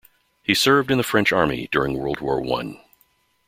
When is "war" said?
2.21-2.41